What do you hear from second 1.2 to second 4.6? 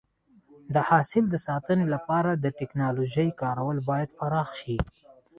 د ساتنې لپاره د ټکنالوژۍ کارول باید پراخ